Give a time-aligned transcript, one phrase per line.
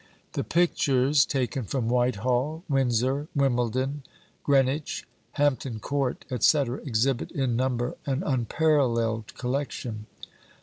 [0.31, 4.01] The pictures, taken from Whitehall, Windsor, Wimbledon,
[4.43, 10.07] Greenwich, Hampton Court, &c., exhibit, in number, an unparalleled collection.